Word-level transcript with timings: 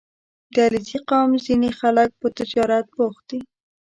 •د 0.53 0.55
علیزي 0.67 0.99
قوم 1.09 1.31
ځینې 1.45 1.69
خلک 1.79 2.09
په 2.19 2.27
تجارت 2.37 2.85
بوخت 2.95 3.23
دي. 3.29 3.39